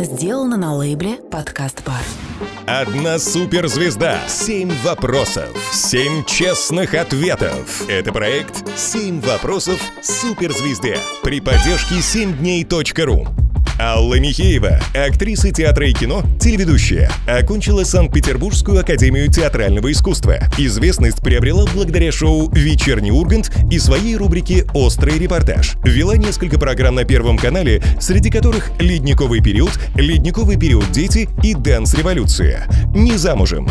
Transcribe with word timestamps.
Сделано 0.00 0.56
на 0.56 0.76
лейбле 0.76 1.16
«Подкаст 1.28 1.82
Бар». 1.84 2.04
Одна 2.66 3.18
суперзвезда, 3.18 4.20
семь 4.28 4.70
вопросов, 4.84 5.48
семь 5.72 6.24
честных 6.24 6.94
ответов. 6.94 7.82
Это 7.88 8.12
проект 8.12 8.62
«Семь 8.76 9.20
вопросов 9.20 9.80
суперзвезды» 10.00 10.96
при 11.24 11.40
поддержке 11.40 11.96
7дней.ру. 11.96 13.47
Алла 13.80 14.18
Михеева, 14.18 14.80
актриса 14.92 15.52
театра 15.52 15.86
и 15.86 15.92
кино, 15.92 16.24
телеведущая, 16.40 17.12
окончила 17.28 17.84
Санкт-Петербургскую 17.84 18.80
академию 18.80 19.30
театрального 19.30 19.92
искусства. 19.92 20.38
Известность 20.58 21.22
приобрела 21.22 21.64
благодаря 21.72 22.10
шоу 22.10 22.50
«Вечерний 22.50 23.12
Ургант» 23.12 23.52
и 23.70 23.78
своей 23.78 24.16
рубрике 24.16 24.66
«Острый 24.74 25.16
репортаж». 25.18 25.74
Вела 25.84 26.16
несколько 26.16 26.58
программ 26.58 26.96
на 26.96 27.04
Первом 27.04 27.38
канале, 27.38 27.80
среди 28.00 28.30
которых 28.30 28.72
«Ледниковый 28.80 29.40
период», 29.40 29.78
«Ледниковый 29.94 30.58
период 30.58 30.90
дети» 30.90 31.28
и 31.44 31.54
«Дэнс-революция». 31.54 32.66
Не 32.94 33.16
замужем. 33.16 33.68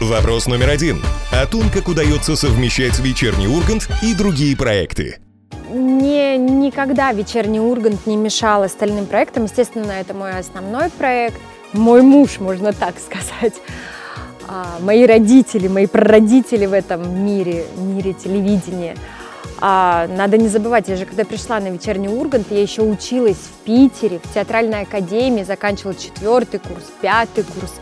Вопрос 0.00 0.46
номер 0.46 0.70
один. 0.70 1.02
О 1.32 1.46
том, 1.46 1.68
как 1.70 1.88
удается 1.88 2.36
совмещать 2.36 2.98
«Вечерний 3.00 3.48
Ургант» 3.48 3.88
и 4.02 4.14
другие 4.14 4.56
проекты. 4.56 5.16
Мне 6.02 6.36
никогда 6.36 7.12
вечерний 7.12 7.60
Ургант 7.60 8.08
не 8.08 8.16
мешал 8.16 8.64
остальным 8.64 9.06
проектам. 9.06 9.44
Естественно, 9.44 9.92
это 9.92 10.14
мой 10.14 10.36
основной 10.36 10.90
проект. 10.90 11.40
Мой 11.72 12.02
муж, 12.02 12.40
можно 12.40 12.72
так 12.72 12.96
сказать. 12.98 13.54
А, 14.48 14.78
мои 14.80 15.06
родители, 15.06 15.68
мои 15.68 15.86
прародители 15.86 16.66
в 16.66 16.72
этом 16.72 17.24
мире, 17.24 17.66
мире 17.76 18.14
телевидения. 18.14 18.96
А, 19.60 20.08
надо 20.08 20.38
не 20.38 20.48
забывать, 20.48 20.88
я 20.88 20.96
же 20.96 21.06
когда 21.06 21.24
пришла 21.24 21.60
на 21.60 21.68
вечерний 21.68 22.08
Ургант, 22.08 22.50
я 22.50 22.60
еще 22.60 22.82
училась 22.82 23.36
в 23.36 23.64
Питере, 23.64 24.18
в 24.24 24.34
театральной 24.34 24.80
академии, 24.80 25.44
заканчивала 25.44 25.94
четвертый 25.94 26.58
курс, 26.58 26.82
пятый 27.00 27.44
курс, 27.44 27.74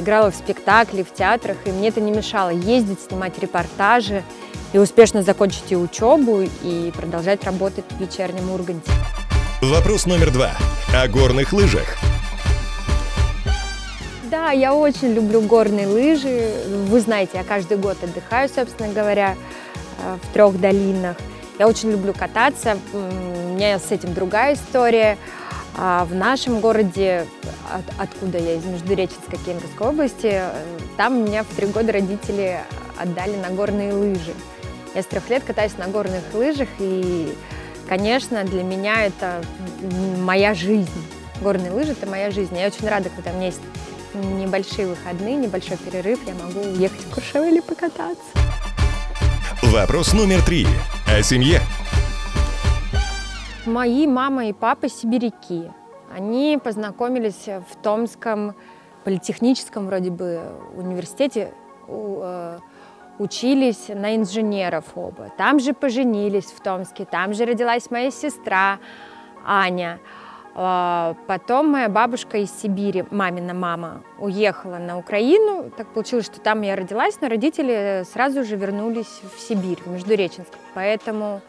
играла 0.00 0.30
в 0.30 0.34
спектакле, 0.34 1.04
в 1.04 1.12
театрах, 1.12 1.56
и 1.64 1.70
мне 1.70 1.88
это 1.88 2.00
не 2.00 2.10
мешало 2.10 2.50
ездить, 2.50 3.00
снимать 3.00 3.38
репортажи 3.38 4.22
и 4.72 4.78
успешно 4.78 5.22
закончить 5.22 5.70
и 5.70 5.76
учебу, 5.76 6.42
и 6.62 6.92
продолжать 6.94 7.44
работать 7.44 7.84
в 7.90 8.00
вечернем 8.00 8.50
Урганте. 8.50 8.90
Вопрос 9.62 10.06
номер 10.06 10.30
два. 10.30 10.52
О 10.94 11.08
горных 11.08 11.52
лыжах. 11.52 11.96
Да, 14.30 14.50
я 14.50 14.74
очень 14.74 15.14
люблю 15.14 15.40
горные 15.40 15.86
лыжи. 15.86 16.52
Вы 16.88 17.00
знаете, 17.00 17.32
я 17.34 17.44
каждый 17.44 17.78
год 17.78 17.96
отдыхаю, 18.02 18.48
собственно 18.48 18.92
говоря, 18.92 19.36
э, 20.04 20.16
в 20.22 20.32
трех 20.34 20.60
долинах. 20.60 21.16
Я 21.58 21.66
очень 21.66 21.90
люблю 21.90 22.12
кататься. 22.12 22.78
У 22.92 22.98
меня 23.54 23.78
с 23.78 23.90
этим 23.90 24.14
другая 24.14 24.54
история. 24.54 25.18
А 25.80 26.04
в 26.04 26.12
нашем 26.12 26.58
городе, 26.58 27.24
от, 27.72 27.84
откуда 28.00 28.36
я, 28.36 28.56
из 28.56 28.64
Междуреченской 28.64 29.38
Кемеровской 29.38 29.86
области, 29.86 30.32
э, 30.32 30.50
там 30.96 31.24
меня 31.24 31.44
в 31.44 31.46
три 31.54 31.68
года 31.68 31.92
родители 31.92 32.58
отдали 33.00 33.36
на 33.36 33.50
горные 33.50 33.92
лыжи. 33.92 34.34
Я 34.96 35.02
с 35.02 35.06
трех 35.06 35.30
лет 35.30 35.44
катаюсь 35.44 35.78
на 35.78 35.86
горных 35.86 36.22
лыжах, 36.34 36.68
и, 36.80 37.32
конечно, 37.88 38.42
для 38.42 38.64
меня 38.64 39.04
это 39.04 39.40
моя 40.18 40.52
жизнь. 40.52 40.90
Горные 41.40 41.70
лыжи– 41.70 41.92
это 42.00 42.10
моя 42.10 42.32
жизнь. 42.32 42.58
Я 42.58 42.66
очень 42.66 42.88
рада, 42.88 43.08
когда 43.10 43.30
у 43.30 43.34
меня 43.34 43.46
есть 43.46 43.60
небольшие 44.14 44.88
выходные, 44.88 45.36
небольшой 45.36 45.76
перерыв, 45.76 46.18
я 46.26 46.34
могу 46.34 46.58
уехать 46.58 47.02
в 47.02 47.14
Куршевель 47.14 47.54
или 47.54 47.60
покататься. 47.60 48.24
Вопрос 49.62 50.12
номер 50.12 50.42
три. 50.42 50.66
О 51.06 51.22
семье. 51.22 51.60
Мои 53.68 54.06
мама 54.06 54.46
и 54.46 54.54
папа 54.54 54.88
сибиряки. 54.88 55.70
Они 56.10 56.58
познакомились 56.62 57.46
в 57.46 57.76
Томском 57.82 58.54
политехническом 59.04 59.86
вроде 59.86 60.10
бы 60.10 60.40
университете, 60.74 61.52
э, 61.86 62.58
учились 63.18 63.88
на 63.88 64.16
инженеров 64.16 64.84
оба. 64.94 65.30
Там 65.36 65.60
же 65.60 65.74
поженились 65.74 66.46
в 66.46 66.60
Томске, 66.60 67.04
там 67.04 67.34
же 67.34 67.44
родилась 67.44 67.90
моя 67.90 68.10
сестра 68.10 68.78
Аня. 69.44 70.00
А, 70.54 71.14
потом 71.26 71.68
моя 71.68 71.90
бабушка 71.90 72.38
из 72.38 72.50
Сибири, 72.50 73.04
мамина 73.10 73.52
мама, 73.52 74.02
уехала 74.18 74.78
на 74.78 74.96
Украину. 74.96 75.70
Так 75.76 75.88
получилось, 75.88 76.24
что 76.24 76.40
там 76.40 76.62
я 76.62 76.74
родилась, 76.74 77.20
но 77.20 77.28
родители 77.28 78.02
сразу 78.10 78.44
же 78.44 78.56
вернулись 78.56 79.20
в 79.36 79.38
Сибирь, 79.40 79.78
в 79.84 79.90
Междуреченск. 79.90 80.52
Поэтому 80.72 81.42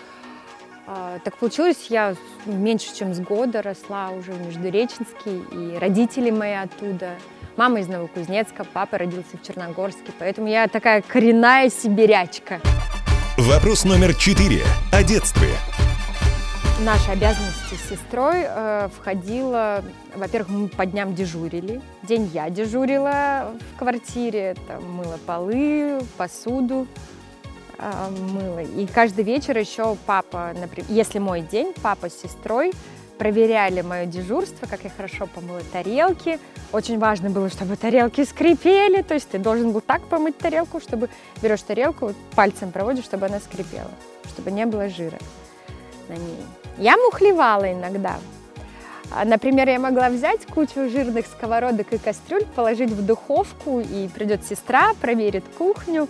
так 1.24 1.38
получилось, 1.38 1.88
я 1.90 2.16
меньше 2.46 2.96
чем 2.96 3.14
с 3.14 3.20
года 3.20 3.62
росла 3.62 4.10
уже 4.10 4.32
в 4.32 4.46
Междуреченске, 4.46 5.42
и 5.52 5.78
родители 5.80 6.32
мои 6.32 6.54
оттуда. 6.54 7.16
Мама 7.58 7.82
из 7.82 7.88
Новокузнецка, 7.88 8.64
папа 8.64 8.98
родился 8.98 9.38
в 9.38 9.46
Черногорске, 9.46 10.12
поэтому 10.18 10.48
я 10.48 10.68
такая 10.68 11.02
коренная 11.02 11.70
сибирячка. 11.70 12.62
Вопрос 13.38 13.84
номер 13.84 14.16
четыре. 14.16 14.64
О 14.92 15.04
детстве. 15.04 15.50
Наши 16.82 17.12
обязанности 17.12 17.76
с 17.76 17.90
сестрой 17.90 18.46
э, 18.46 18.88
входило, 18.98 19.84
во-первых, 20.16 20.50
мы 20.50 20.68
по 20.70 20.86
дням 20.86 21.14
дежурили. 21.14 21.82
День 22.04 22.30
я 22.34 22.50
дежурила 22.50 23.54
в 23.74 23.80
квартире, 23.80 24.56
это 24.56 24.80
мыла 24.80 25.20
полы, 25.26 26.00
посуду, 26.18 26.88
мыла. 27.80 28.60
И 28.60 28.86
каждый 28.88 29.24
вечер 29.24 29.58
еще 29.58 29.98
папа, 30.06 30.52
например, 30.60 30.90
если 30.90 31.20
мой 31.20 31.42
день, 31.42 31.74
папа 31.82 32.10
с 32.10 32.22
сестрой 32.22 32.74
проверяли 33.18 33.82
мое 33.82 34.06
дежурство, 34.06 34.66
как 34.66 34.84
я 34.86 34.90
хорошо 34.90 35.28
помыла 35.28 35.62
тарелки. 35.74 36.40
Очень 36.72 37.00
важно 37.00 37.30
было, 37.30 37.50
чтобы 37.50 37.76
тарелки 37.76 38.24
скрипели, 38.24 39.02
то 39.02 39.14
есть 39.14 39.30
ты 39.30 39.40
должен 39.40 39.72
был 39.72 39.82
так 39.82 40.02
помыть 40.08 40.38
тарелку, 40.38 40.80
чтобы 40.80 41.10
берешь 41.42 41.62
тарелку, 41.62 42.14
пальцем 42.36 42.72
проводишь, 42.72 43.04
чтобы 43.04 43.26
она 43.26 43.40
скрипела, 43.40 43.92
чтобы 44.30 44.52
не 44.52 44.66
было 44.66 44.88
жира 44.90 45.18
на 46.08 46.14
ней. 46.14 46.40
Я 46.78 46.96
мухлевала 46.98 47.72
иногда. 47.72 48.18
А, 49.12 49.26
например, 49.26 49.68
я 49.68 49.80
могла 49.80 50.10
взять 50.10 50.46
кучу 50.46 50.88
жирных 50.90 51.26
сковородок 51.26 51.92
и 51.94 51.98
кастрюль, 51.98 52.46
положить 52.56 52.92
в 52.92 53.06
духовку, 53.06 53.80
и 53.80 54.08
придет 54.08 54.46
сестра, 54.46 54.94
проверит 55.02 55.44
кухню, 55.58 56.08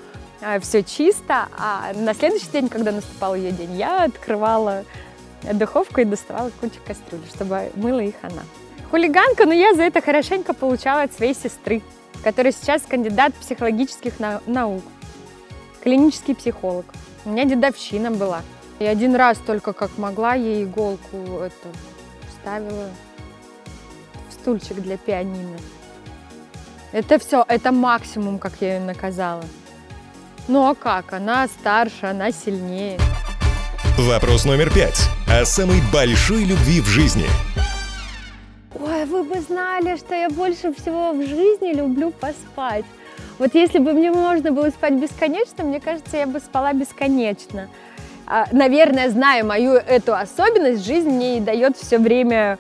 все 0.62 0.84
чисто, 0.84 1.48
а 1.58 1.92
на 1.94 2.14
следующий 2.14 2.50
день, 2.52 2.70
когда 2.70 2.92
наступал 2.92 3.36
ее 3.36 3.52
день, 3.52 3.76
я 3.76 4.04
открывала 4.04 4.86
духовку 5.54 6.02
и 6.02 6.06
доставала 6.06 6.52
кучу 6.62 6.80
кастрюль, 6.86 7.22
чтобы 7.34 7.72
мыла 7.76 8.00
их 8.00 8.16
она. 8.22 8.44
Хулиганка, 8.90 9.46
но 9.46 9.54
я 9.54 9.74
за 9.74 9.84
это 9.84 10.02
хорошенько 10.02 10.54
получала 10.54 11.04
от 11.04 11.14
своей 11.14 11.36
сестры, 11.36 11.82
которая 12.24 12.52
сейчас 12.52 12.82
кандидат 12.82 13.34
психологических 13.36 14.14
наук, 14.46 14.84
клинический 15.84 16.36
психолог. 16.36 16.86
У 17.26 17.30
меня 17.30 17.46
дедовщина 17.46 18.12
была. 18.12 18.42
И 18.80 18.86
один 18.86 19.16
раз 19.16 19.38
только 19.38 19.74
как 19.74 19.98
могла 19.98 20.36
ей 20.36 20.64
иголку 20.64 21.18
это, 21.18 21.68
вставила 22.30 22.90
в 24.30 24.34
стульчик 24.34 24.78
для 24.78 24.98
пианино. 24.98 25.58
Это 26.94 27.20
все, 27.20 27.44
это 27.48 27.72
максимум, 27.72 28.40
как 28.40 28.54
я 28.62 28.76
ее 28.76 28.80
наказала. 28.80 29.44
Ну 30.50 30.68
а 30.68 30.74
как? 30.74 31.14
Она 31.14 31.46
старше, 31.48 32.08
она 32.08 32.32
сильнее. 32.32 32.98
Вопрос 34.00 34.46
номер 34.46 34.74
пять. 34.74 35.00
О 35.32 35.46
самой 35.46 35.78
большой 35.94 36.44
любви 36.44 36.82
в 36.82 36.88
жизни. 36.88 37.28
Ой, 38.74 39.06
вы 39.06 39.24
бы 39.26 39.42
знали, 39.42 39.96
что 39.96 40.16
я 40.16 40.28
больше 40.28 40.74
всего 40.74 41.14
в 41.14 41.22
жизни 41.22 41.74
люблю 41.74 42.10
поспать. 42.10 42.84
Вот 43.38 43.54
если 43.54 43.78
бы 43.78 43.94
мне 43.94 44.12
можно 44.12 44.52
было 44.52 44.72
спать 44.72 44.96
бесконечно, 44.96 45.64
мне 45.64 45.80
кажется, 45.80 46.18
я 46.18 46.26
бы 46.26 46.40
спала 46.40 46.74
бесконечно. 46.74 47.70
А, 48.26 48.48
наверное, 48.52 49.12
зная 49.12 49.44
мою 49.44 49.74
эту 49.74 50.16
особенность, 50.16 50.84
жизнь 50.84 51.12
мне 51.12 51.38
и 51.38 51.42
дает 51.42 51.78
все 51.78 52.00
время 52.00 52.58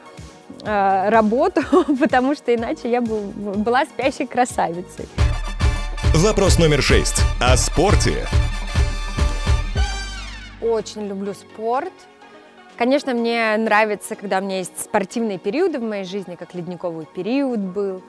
а, 0.61 1.09
работу, 1.09 1.63
потому 2.00 2.35
что 2.35 2.53
иначе 2.53 2.88
я 2.88 3.01
бы 3.01 3.19
была 3.19 3.85
спящей 3.85 4.27
красавицей. 4.27 5.09
Вопрос 6.21 6.60
номер 6.60 6.81
шесть. 6.81 7.21
О 7.39 7.56
спорте. 7.56 8.27
Очень 10.62 11.07
люблю 11.07 11.33
спорт. 11.33 11.94
Конечно, 12.77 13.13
мне 13.13 13.56
нравится, 13.56 14.18
когда 14.18 14.39
у 14.39 14.42
меня 14.42 14.57
есть 14.57 14.77
спортивные 14.81 15.38
периоды 15.38 15.80
в 15.80 15.81
моей 15.81 16.04
жизни, 16.04 16.36
как 16.36 16.54
ледниковый 16.54 17.06
период 17.06 17.60
был. 17.60 18.04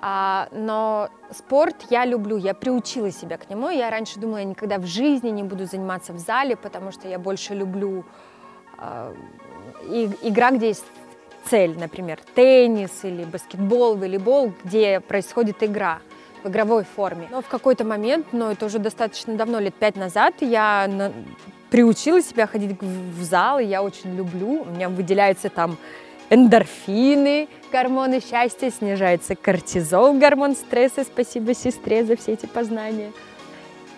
А, 0.00 0.48
но 0.50 1.10
спорт 1.30 1.76
я 1.90 2.06
люблю, 2.06 2.38
я 2.38 2.54
приучила 2.54 3.10
себя 3.10 3.36
к 3.36 3.50
нему. 3.50 3.68
Я 3.68 3.90
раньше 3.90 4.18
думала, 4.18 4.38
я 4.38 4.44
никогда 4.44 4.78
в 4.78 4.86
жизни 4.86 5.28
не 5.28 5.42
буду 5.42 5.66
заниматься 5.66 6.14
в 6.14 6.18
зале, 6.18 6.56
потому 6.56 6.90
что 6.90 7.06
я 7.06 7.18
больше 7.18 7.52
люблю 7.52 8.06
а, 8.78 9.12
и, 9.82 10.08
игра, 10.22 10.52
где 10.52 10.68
есть 10.68 10.86
цель, 11.44 11.78
например, 11.78 12.18
теннис 12.34 12.92
или 13.02 13.24
баскетбол, 13.24 13.96
волейбол, 13.96 14.54
где 14.64 15.00
происходит 15.00 15.62
игра 15.62 16.00
игровой 16.46 16.84
форме. 16.84 17.28
Но 17.30 17.42
в 17.42 17.48
какой-то 17.48 17.84
момент, 17.84 18.26
но 18.32 18.52
это 18.52 18.66
уже 18.66 18.78
достаточно 18.78 19.34
давно, 19.34 19.58
лет 19.58 19.74
пять 19.74 19.96
назад, 19.96 20.34
я 20.40 20.86
на... 20.88 21.12
приучила 21.70 22.22
себя 22.22 22.46
ходить 22.46 22.80
в 22.80 23.22
зал, 23.22 23.58
и 23.58 23.64
я 23.64 23.82
очень 23.82 24.14
люблю. 24.16 24.62
У 24.62 24.66
меня 24.66 24.88
выделяются 24.88 25.48
там 25.48 25.76
эндорфины, 26.30 27.48
гормоны 27.70 28.20
счастья, 28.20 28.70
снижается 28.70 29.34
кортизол, 29.34 30.14
гормон 30.18 30.56
стресса. 30.56 31.04
Спасибо 31.04 31.54
сестре 31.54 32.04
за 32.04 32.16
все 32.16 32.32
эти 32.32 32.46
познания. 32.46 33.12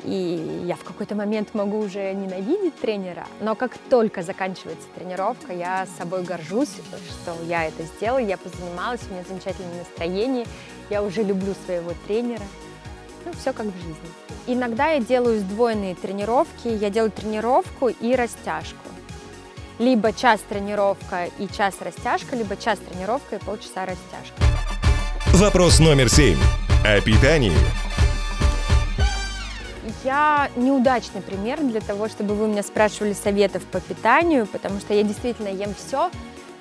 И 0.04 0.62
я 0.64 0.76
в 0.76 0.84
какой-то 0.84 1.16
момент 1.16 1.54
могу 1.54 1.78
уже 1.78 2.12
ненавидеть 2.12 2.76
тренера, 2.76 3.26
но 3.40 3.56
как 3.56 3.76
только 3.90 4.22
заканчивается 4.22 4.86
тренировка, 4.94 5.52
я 5.52 5.88
собой 5.98 6.22
горжусь, 6.22 6.70
что 7.10 7.34
я 7.48 7.66
это 7.66 7.82
сделала, 7.82 8.18
я 8.18 8.36
позанималась, 8.36 9.00
у 9.08 9.12
меня 9.12 9.24
замечательное 9.28 9.80
настроение, 9.80 10.46
я 10.90 11.02
уже 11.02 11.22
люблю 11.22 11.54
своего 11.66 11.92
тренера. 12.06 12.42
Ну, 13.24 13.32
все 13.32 13.52
как 13.52 13.66
в 13.66 13.76
жизни. 13.76 13.96
Иногда 14.46 14.88
я 14.88 15.00
делаю 15.00 15.40
сдвоенные 15.40 15.94
тренировки, 15.94 16.68
я 16.68 16.90
делаю 16.90 17.10
тренировку 17.10 17.88
и 17.88 18.14
растяжку. 18.14 18.76
Либо 19.78 20.12
час 20.12 20.40
тренировка 20.48 21.28
и 21.38 21.46
час 21.48 21.74
растяжка, 21.80 22.34
либо 22.34 22.56
час 22.56 22.78
тренировка 22.78 23.36
и 23.36 23.38
полчаса 23.38 23.86
растяжка. 23.86 24.34
Вопрос 25.34 25.78
номер 25.78 26.08
семь. 26.08 26.38
О 26.84 27.00
питании 27.00 27.52
я 30.04 30.50
неудачный 30.56 31.20
пример 31.20 31.60
для 31.62 31.80
того, 31.80 32.08
чтобы 32.08 32.34
вы 32.34 32.48
меня 32.48 32.62
спрашивали 32.62 33.12
советов 33.12 33.64
по 33.64 33.80
питанию, 33.80 34.46
потому 34.46 34.80
что 34.80 34.94
я 34.94 35.02
действительно 35.02 35.48
ем 35.48 35.74
все, 35.74 36.10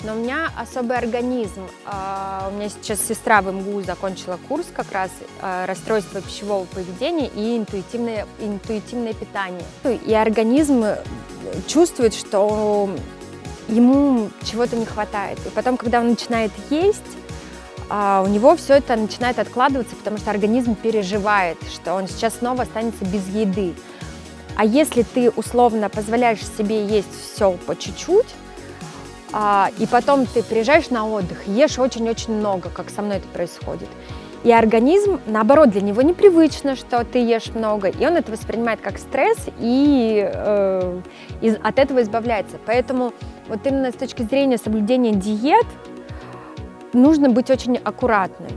но 0.03 0.13
у 0.13 0.15
меня 0.15 0.51
особый 0.55 0.97
организм. 0.97 1.67
А, 1.85 2.49
у 2.51 2.55
меня 2.55 2.69
сейчас 2.69 2.99
сестра 3.01 3.41
в 3.41 3.51
МГУ 3.51 3.81
закончила 3.81 4.39
курс 4.47 4.67
как 4.73 4.91
раз 4.91 5.09
а, 5.41 5.65
расстройство 5.65 6.21
пищевого 6.21 6.65
поведения 6.65 7.27
и 7.27 7.57
интуитивное, 7.57 8.27
интуитивное 8.39 9.13
питание. 9.13 9.65
И 10.05 10.13
организм 10.13 10.85
чувствует, 11.67 12.13
что 12.13 12.89
ему 13.67 14.29
чего-то 14.44 14.75
не 14.75 14.85
хватает. 14.85 15.39
И 15.45 15.49
потом, 15.49 15.77
когда 15.77 16.00
он 16.00 16.09
начинает 16.09 16.51
есть, 16.69 17.01
а 17.89 18.23
у 18.25 18.29
него 18.29 18.55
все 18.55 18.75
это 18.75 18.95
начинает 18.95 19.39
откладываться, 19.39 19.95
потому 19.95 20.17
что 20.17 20.29
организм 20.29 20.75
переживает, 20.75 21.57
что 21.73 21.93
он 21.93 22.07
сейчас 22.07 22.35
снова 22.39 22.63
останется 22.63 23.05
без 23.05 23.25
еды. 23.29 23.73
А 24.55 24.65
если 24.65 25.03
ты 25.03 25.29
условно 25.29 25.88
позволяешь 25.89 26.39
себе 26.57 26.85
есть 26.85 27.07
все 27.33 27.51
по 27.65 27.75
чуть-чуть, 27.75 28.27
а, 29.33 29.69
и 29.77 29.85
потом 29.85 30.25
ты 30.25 30.44
приезжаешь 30.44 30.89
на 30.89 31.07
отдых, 31.07 31.47
ешь 31.47 31.77
очень-очень 31.77 32.33
много, 32.33 32.69
как 32.69 32.89
со 32.89 33.01
мной 33.01 33.18
это 33.18 33.27
происходит, 33.27 33.89
и 34.44 34.51
организм, 34.51 35.19
наоборот, 35.25 35.71
для 35.71 35.81
него 35.81 36.01
непривычно, 36.01 36.75
что 36.75 37.03
ты 37.03 37.19
ешь 37.19 37.50
много, 37.53 37.89
и 37.89 38.06
он 38.06 38.15
это 38.15 38.31
воспринимает 38.31 38.79
как 38.79 38.97
стресс 38.97 39.38
и, 39.59 40.29
э, 40.33 41.01
и 41.41 41.50
от 41.50 41.79
этого 41.79 42.01
избавляется. 42.01 42.57
Поэтому 42.65 43.13
вот 43.50 43.65
именно 43.65 43.91
с 43.91 43.95
точки 43.95 44.21
зрения 44.21 44.57
соблюдения 44.57 45.12
диет, 45.12 45.65
нужно 46.94 47.29
быть 47.29 47.50
очень 47.50 47.77
аккуратной. 47.77 48.51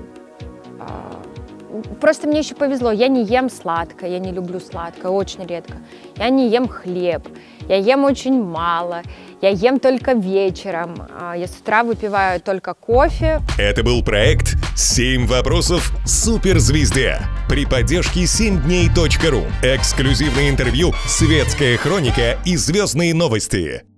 Просто 2.00 2.26
мне 2.26 2.40
еще 2.40 2.54
повезло, 2.54 2.90
я 2.90 3.08
не 3.08 3.24
ем 3.24 3.50
сладкое, 3.50 4.10
я 4.10 4.18
не 4.18 4.32
люблю 4.32 4.60
сладкое, 4.60 5.10
очень 5.12 5.46
редко. 5.46 5.74
Я 6.16 6.28
не 6.30 6.48
ем 6.48 6.68
хлеб, 6.68 7.28
я 7.68 7.76
ем 7.76 8.04
очень 8.04 8.42
мало, 8.42 9.02
я 9.40 9.50
ем 9.50 9.78
только 9.78 10.12
вечером, 10.12 11.06
а, 11.18 11.34
я 11.34 11.46
с 11.46 11.56
утра 11.60 11.82
выпиваю 11.82 12.40
только 12.40 12.74
кофе. 12.74 13.40
Это 13.58 13.82
был 13.82 14.02
проект 14.04 14.56
«Семь 14.76 15.26
вопросов 15.26 15.92
суперзвезде» 16.06 17.18
при 17.48 17.66
поддержке 17.66 18.24
7дней.ру. 18.24 19.42
Эксклюзивное 19.62 20.50
интервью, 20.50 20.92
светская 21.06 21.76
хроника 21.76 22.38
и 22.44 22.56
звездные 22.56 23.14
новости. 23.14 23.89